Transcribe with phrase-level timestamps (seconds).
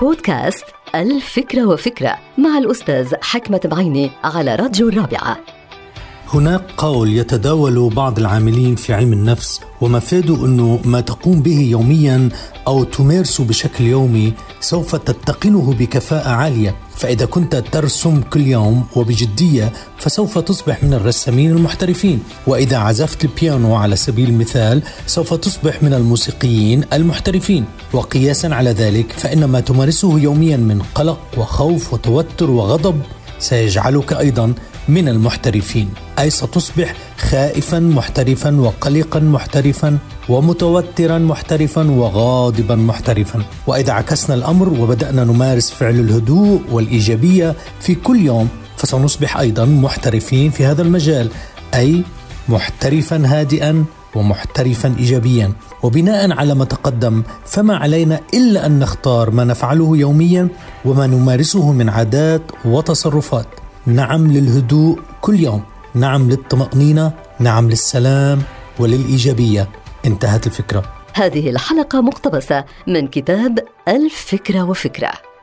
[0.00, 5.53] بودكاست الفكرة وفكرة مع الأستاذ حكمة بعيني على راديو الرابعة.
[6.32, 12.28] هناك قول يتداول بعض العاملين في علم النفس ومفاده أنه ما تقوم به يوميا
[12.66, 16.74] أو تمارسه بشكل يومي سوف تتقنه بكفاءة عالية.
[16.96, 22.22] فإذا كنت ترسم كل يوم وبجدية فسوف تصبح من الرسامين المحترفين.
[22.46, 27.64] وإذا عزفت البيانو على سبيل المثال سوف تصبح من الموسيقيين المحترفين.
[27.92, 33.00] وقياسا على ذلك فإن ما تمارسه يوميا من قلق وخوف وتوتر وغضب
[33.38, 34.54] سيجعلك أيضا
[34.88, 35.88] من المحترفين
[36.18, 39.98] أي ستصبح خائفا محترفا وقلقا محترفا
[40.28, 43.42] ومتوترا محترفا وغاضبا محترفا.
[43.66, 50.66] وإذا عكسنا الأمر وبدأنا نمارس فعل الهدوء والإيجابية في كل يوم فسنصبح أيضا محترفين في
[50.66, 51.30] هذا المجال
[51.74, 52.02] أي
[52.48, 55.52] محترفا هادئا ومحترفا ايجابيا.
[55.82, 60.48] وبناء على ما تقدم فما علينا إلا أن نختار ما نفعله يوميا
[60.84, 63.46] وما نمارسه من عادات وتصرفات.
[63.86, 65.62] نعم للهدوء كل يوم
[65.94, 68.42] نعم للطمأنينة نعم للسلام
[68.78, 69.68] وللإيجابية.
[70.06, 70.84] انتهت الفكرة.
[71.12, 75.33] هذه الحلقة مقتبسة من كتاب الفكرة وفكرة.